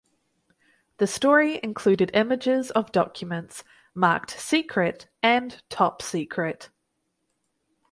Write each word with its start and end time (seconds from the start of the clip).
The 0.97 1.05
story 1.05 1.59
included 1.61 2.09
images 2.15 2.71
of 2.71 2.91
documents 2.91 3.63
marked 3.93 4.31
"secret" 4.31 5.07
and 5.21 5.61
"top 5.69 6.01
secret". 6.01 6.71